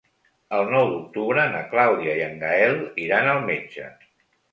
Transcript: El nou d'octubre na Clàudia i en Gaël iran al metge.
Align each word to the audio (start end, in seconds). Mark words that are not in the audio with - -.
El 0.59 0.69
nou 0.75 0.87
d'octubre 0.93 1.43
na 1.55 1.59
Clàudia 1.73 2.15
i 2.21 2.23
en 2.29 2.33
Gaël 2.45 2.79
iran 3.05 3.29
al 3.35 3.43
metge. 3.51 3.87